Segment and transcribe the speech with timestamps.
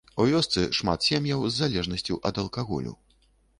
[0.23, 2.99] У вёсцы шмат сем'яў з залежнасцю ад алкаголю.